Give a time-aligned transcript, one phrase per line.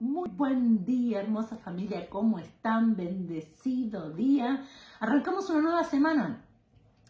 [0.00, 2.96] Muy buen día, hermosa familia, ¿cómo están?
[2.96, 4.64] Bendecido día.
[4.98, 6.42] Arrancamos una nueva semana,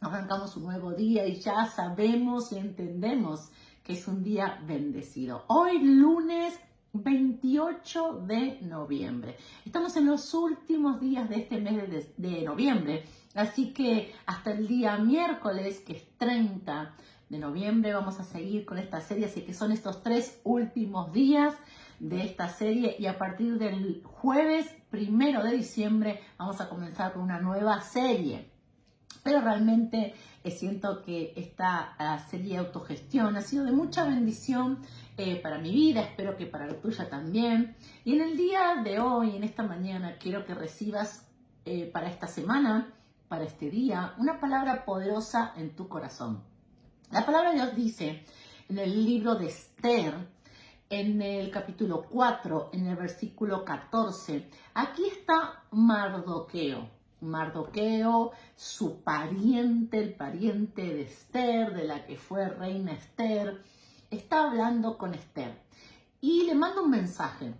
[0.00, 3.50] arrancamos un nuevo día y ya sabemos y entendemos
[3.84, 5.44] que es un día bendecido.
[5.48, 6.58] Hoy lunes
[6.94, 9.36] 28 de noviembre.
[9.66, 14.66] Estamos en los últimos días de este mes de, de noviembre, así que hasta el
[14.66, 16.94] día miércoles, que es 30
[17.28, 17.92] de noviembre.
[17.92, 21.54] Vamos a seguir con esta serie, así que son estos tres últimos días
[22.00, 27.22] de esta serie y a partir del jueves primero de diciembre vamos a comenzar con
[27.22, 28.50] una nueva serie.
[29.22, 30.14] Pero realmente
[30.44, 34.78] eh, siento que esta ah, serie de autogestión ha sido de mucha bendición
[35.16, 37.76] eh, para mi vida, espero que para la tuya también.
[38.04, 41.26] Y en el día de hoy, en esta mañana, quiero que recibas
[41.64, 42.94] eh, para esta semana,
[43.28, 46.42] para este día, una palabra poderosa en tu corazón.
[47.10, 48.22] La palabra de Dios dice
[48.68, 50.14] en el libro de Esther,
[50.90, 56.90] en el capítulo 4, en el versículo 14, aquí está Mardoqueo.
[57.22, 63.62] Mardoqueo, su pariente, el pariente de Esther, de la que fue reina Esther,
[64.10, 65.62] está hablando con Esther
[66.20, 67.54] y le manda un mensaje.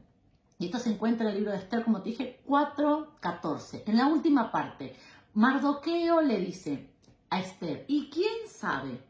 [0.58, 3.84] Y esto se encuentra en el libro de Esther, como te dije, 4.14.
[3.86, 4.94] En la última parte,
[5.32, 6.90] Mardoqueo le dice
[7.30, 9.07] a Esther, ¿y quién sabe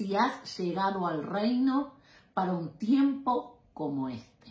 [0.00, 1.92] si has llegado al reino
[2.32, 4.50] para un tiempo como este.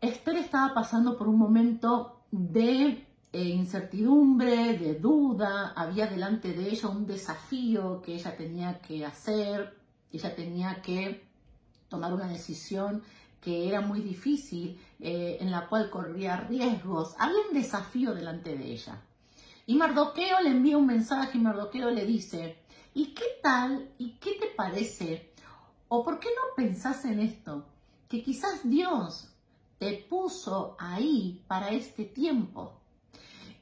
[0.00, 6.88] Esther estaba pasando por un momento de eh, incertidumbre, de duda, había delante de ella
[6.88, 9.76] un desafío que ella tenía que hacer,
[10.10, 11.28] ella tenía que
[11.90, 13.02] tomar una decisión
[13.42, 18.72] que era muy difícil, eh, en la cual corría riesgos, había un desafío delante de
[18.72, 19.02] ella.
[19.66, 22.64] Y Mardoqueo le envía un mensaje y Mardoqueo le dice,
[22.96, 23.90] ¿Y qué tal?
[23.98, 25.30] ¿Y qué te parece?
[25.88, 27.66] ¿O por qué no pensás en esto?
[28.08, 29.34] Que quizás Dios
[29.78, 32.80] te puso ahí para este tiempo.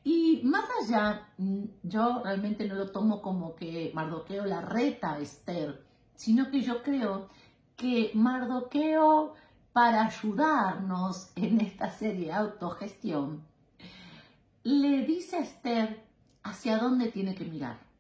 [0.05, 5.19] Y más allá, mm, yo realmente no lo tomo como que Mardoqueo la reta a
[5.19, 7.29] Esther, sino que yo creo
[7.75, 9.35] que Mardoqueo,
[9.73, 13.43] para ayudarnos en esta serie de autogestión,
[14.63, 16.05] le dice a Esther
[16.45, 17.94] hacia dónde tiene que mirar.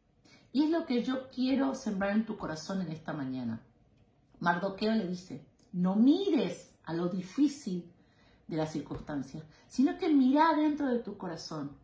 [0.54, 3.60] Y es lo que yo quiero sembrar en tu corazón en esta mañana.
[4.38, 7.91] Mardoqueo le dice, no mires a lo difícil
[8.47, 11.76] de las circunstancias, sino que mira dentro de tu corazón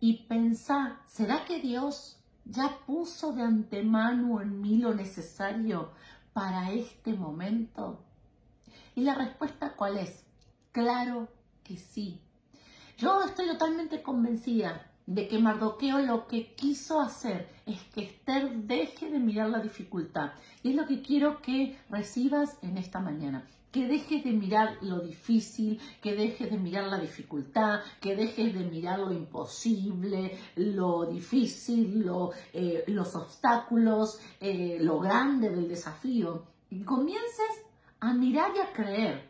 [0.00, 5.92] y pensá, ¿será que Dios ya puso de antemano en mí lo necesario
[6.32, 8.02] para este momento?
[8.96, 10.24] Y la respuesta cuál es?
[10.72, 11.28] Claro
[11.62, 12.20] que sí.
[12.98, 19.10] Yo estoy totalmente convencida de que Mardoqueo lo que quiso hacer es que Esther deje
[19.10, 20.32] de mirar la dificultad.
[20.62, 23.48] Y es lo que quiero que recibas en esta mañana.
[23.72, 28.64] Que dejes de mirar lo difícil, que dejes de mirar la dificultad, que dejes de
[28.64, 32.08] mirar lo imposible, lo difícil,
[32.52, 36.44] eh, los obstáculos, eh, lo grande del desafío.
[36.68, 37.64] Y comiences
[38.00, 39.28] a mirar y a creer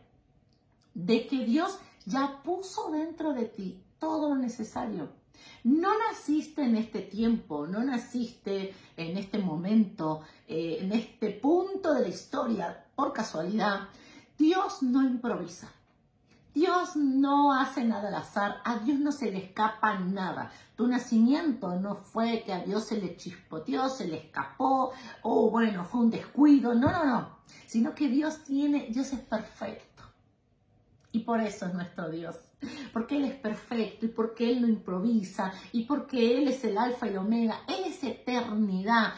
[0.93, 5.20] de que Dios ya puso dentro de ti todo lo necesario
[5.63, 12.01] no naciste en este tiempo, no naciste en este momento, eh, en este punto de
[12.01, 13.89] la historia por casualidad.
[14.37, 15.71] Dios no improvisa.
[16.53, 20.51] Dios no hace nada al azar, a Dios no se le escapa nada.
[20.75, 24.91] Tu nacimiento no fue que a Dios se le chispoteó, se le escapó,
[25.21, 27.29] o bueno, fue un descuido, no, no, no,
[27.67, 29.90] sino que Dios tiene, Dios es perfecto.
[31.13, 32.35] Y por eso es nuestro Dios.
[32.93, 37.07] Porque Él es perfecto y porque Él no improvisa y porque Él es el alfa
[37.07, 37.61] y el omega.
[37.67, 39.13] Él es eternidad.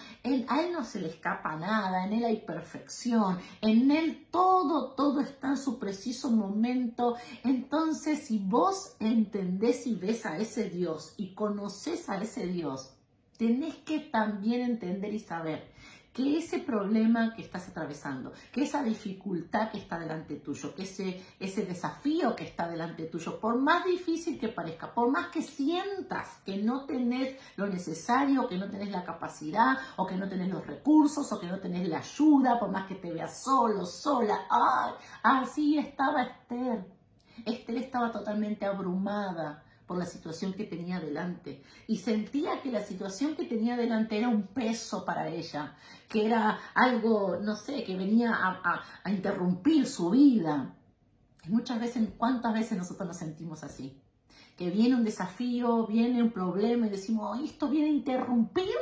[0.47, 2.05] A Él no se le escapa nada.
[2.05, 3.37] En Él hay perfección.
[3.61, 7.15] En Él todo, todo está en su preciso momento.
[7.43, 12.93] Entonces, si vos entendés y ves a ese Dios y conoces a ese Dios,
[13.37, 15.71] tenés que también entender y saber
[16.13, 21.21] que ese problema que estás atravesando, que esa dificultad que está delante tuyo, que ese,
[21.39, 26.37] ese desafío que está delante tuyo, por más difícil que parezca, por más que sientas
[26.45, 30.65] que no tenés lo necesario, que no tenés la capacidad, o que no tenés los
[30.65, 34.93] recursos, o que no tenés la ayuda, por más que te veas solo, sola, ¡ay!
[35.23, 36.85] Así estaba Esther.
[37.43, 43.35] Esther estaba totalmente abrumada por la situación que tenía delante y sentía que la situación
[43.35, 45.75] que tenía delante era un peso para ella,
[46.09, 50.75] que era algo, no sé, que venía a, interrumpir su vida.
[51.47, 54.01] Muchas veces, ¿cuántas veces nosotros nos sentimos así?
[54.57, 58.73] Que viene un desafío, viene un problema y decimos, esto viene a interrumpir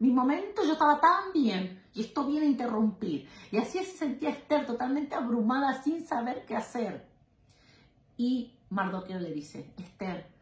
[0.00, 3.28] mi momento, yo estaba tan bien y esto viene a interrumpir.
[3.50, 7.08] Y así se sentía Esther totalmente abrumada sin saber qué hacer.
[8.16, 10.37] Y Mardoqueo le dice, Esther, ¿por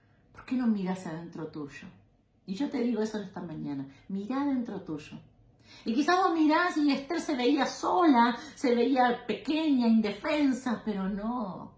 [0.47, 1.89] qué no miras adentro tuyo?
[2.47, 5.19] Y yo te digo eso esta mañana, mira adentro tuyo.
[5.85, 11.73] Y quizás vos mirás y Esther se veía sola, se veía pequeña, indefensa, pero no.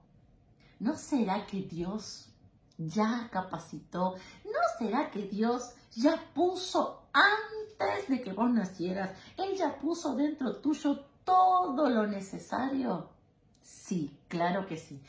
[0.79, 2.29] ¿No será que Dios
[2.77, 4.15] ya capacitó?
[4.45, 9.11] ¿No será que Dios ya puso antes de que vos nacieras?
[9.37, 13.09] Él ya puso dentro tuyo todo lo necesario.
[13.61, 15.01] Sí, claro que sí.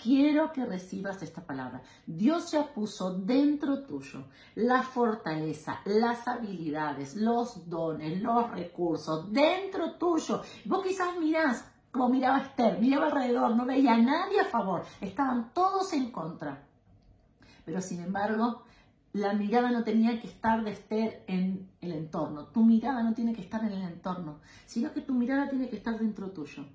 [0.00, 1.82] Quiero que recibas esta palabra.
[2.06, 10.40] Dios ya puso dentro tuyo la fortaleza, las habilidades, los dones, los recursos, dentro tuyo.
[10.66, 15.52] Vos quizás mirás como miraba Esther, miraba alrededor, no veía a nadie a favor, estaban
[15.52, 16.62] todos en contra.
[17.64, 18.62] Pero sin embargo,
[19.14, 22.46] la mirada no tenía que estar de Esther en el entorno.
[22.46, 25.76] Tu mirada no tiene que estar en el entorno, sino que tu mirada tiene que
[25.76, 26.66] estar dentro tuyo.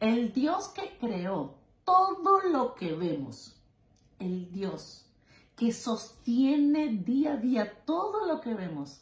[0.00, 3.56] El Dios que creó todo lo que vemos,
[4.18, 5.06] el Dios
[5.56, 9.00] que sostiene día a día todo lo que vemos,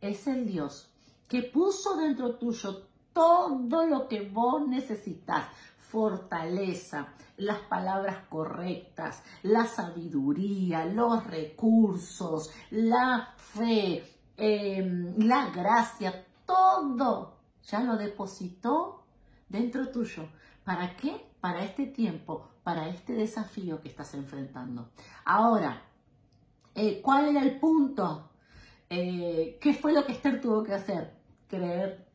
[0.00, 0.90] es el Dios
[1.26, 5.48] que puso dentro tuyo todo lo que vos necesitas.
[5.76, 14.04] Fortaleza, las palabras correctas, la sabiduría, los recursos, la fe,
[14.36, 19.02] em, la gracia, todo ya lo depositó
[19.48, 20.28] dentro tuyo.
[20.64, 21.27] ¿Para qué?
[21.40, 24.90] Para este tiempo, para este desafío que estás enfrentando.
[25.24, 25.82] Ahora,
[26.74, 28.30] eh, ¿cuál era el punto?
[28.90, 31.14] Eh, ¿Qué fue lo que Esther tuvo que hacer?
[31.48, 32.06] Creer.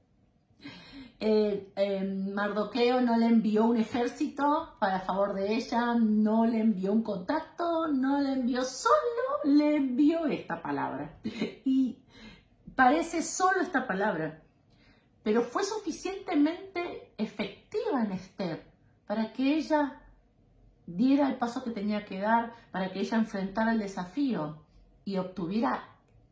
[1.20, 7.02] Eh, Mardoqueo no le envió un ejército para favor de ella, no le envió un
[7.02, 8.94] contacto, no le envió, solo
[9.46, 11.18] le envió esta palabra.
[11.66, 11.98] Y
[12.76, 14.44] parece solo esta palabra,
[15.24, 18.74] pero fue suficientemente efectiva en Esther
[19.08, 19.53] para que
[20.86, 24.64] diera el paso que tenía que dar, para que ella enfrentara el desafío
[25.06, 25.84] y obtuviera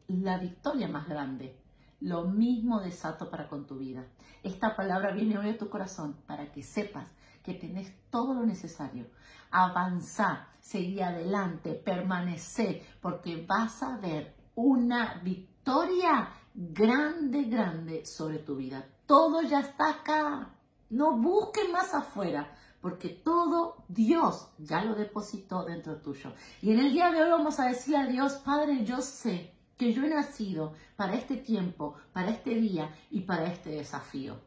[0.07, 1.57] la victoria más grande.
[1.99, 4.05] Lo mismo desato para con tu vida.
[4.43, 7.07] Esta palabra viene hoy a tu corazón para que sepas
[7.43, 9.07] que tenés todo lo necesario.
[9.51, 18.85] Avanzar, seguir adelante, permanecer, porque vas a ver una victoria grande, grande sobre tu vida.
[19.05, 20.49] Todo ya está acá.
[20.89, 26.33] No busques más afuera, porque todo Dios ya lo depositó dentro tuyo.
[26.61, 29.93] Y en el día de hoy vamos a decirle a Dios, Padre, yo sé que
[29.93, 34.39] yo he nacido para este tiempo, para este día y para este desafío.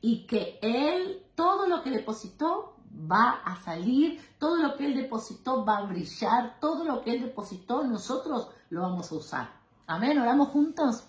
[0.00, 2.76] Y que Él, todo lo que depositó,
[3.10, 7.22] va a salir, todo lo que Él depositó va a brillar, todo lo que Él
[7.22, 9.50] depositó, nosotros lo vamos a usar.
[9.86, 11.04] Amén, oramos juntos.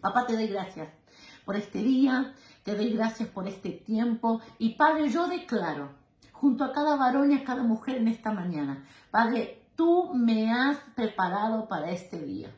[0.00, 0.90] Papá, te doy gracias
[1.46, 2.34] por este día,
[2.64, 5.90] te doy gracias por este tiempo y Padre, yo declaro
[6.32, 10.76] junto a cada varón y a cada mujer en esta mañana, Padre, tú me has
[10.96, 12.50] preparado para este día,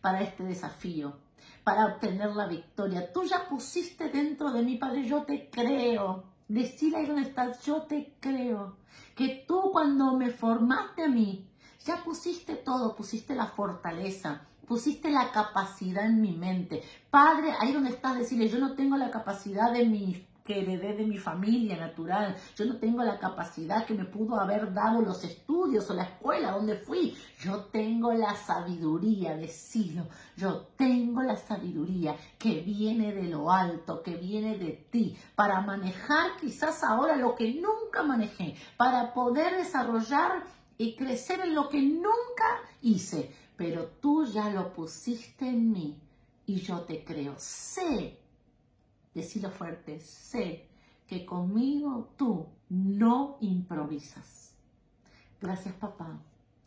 [0.00, 1.16] para este desafío,
[1.62, 3.12] para obtener la victoria.
[3.12, 6.24] Tú ya pusiste dentro de mí, Padre, yo te creo.
[6.48, 8.76] Decir ahí donde estás, yo te creo.
[9.14, 11.48] Que tú cuando me formaste a mí,
[11.84, 16.82] ya pusiste todo, pusiste la fortaleza, pusiste la capacidad en mi mente.
[17.10, 21.04] Padre, ahí donde estás, decirle, yo no tengo la capacidad de mi que heredé de
[21.04, 22.36] mi familia natural.
[22.56, 26.52] Yo no tengo la capacidad que me pudo haber dado los estudios o la escuela
[26.52, 27.16] donde fui.
[27.40, 30.06] Yo tengo la sabiduría, decirlo.
[30.36, 36.36] Yo tengo la sabiduría que viene de lo alto, que viene de ti, para manejar
[36.40, 40.44] quizás ahora lo que nunca manejé, para poder desarrollar
[40.78, 45.98] y crecer en lo que nunca hice pero tú ya lo pusiste en mí
[46.44, 47.34] y yo te creo.
[47.38, 48.18] Sé,
[49.14, 50.68] decilo fuerte, sé
[51.06, 54.52] que conmigo tú no improvisas.
[55.40, 56.18] Gracias papá.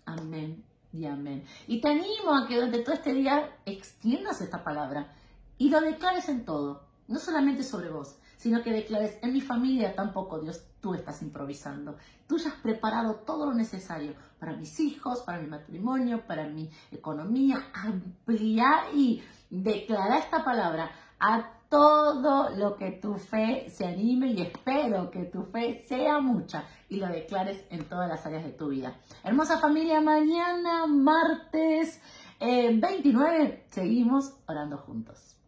[0.05, 1.45] Amén y amén.
[1.67, 5.13] Y te animo a que durante todo este día extiendas esta palabra
[5.57, 9.93] y lo declares en todo, no solamente sobre vos, sino que declares, en mi familia
[9.93, 11.97] tampoco, Dios, tú estás improvisando.
[12.25, 16.69] Tú ya has preparado todo lo necesario para mis hijos, para mi matrimonio, para mi
[16.89, 17.61] economía.
[17.73, 25.11] Ampliar y declarar esta palabra a todo lo que tu fe se anime y espero
[25.11, 29.01] que tu fe sea mucha y lo declares en todas las áreas de tu vida.
[29.21, 32.01] Hermosa familia, mañana martes
[32.39, 35.38] 29 eh, seguimos orando juntos.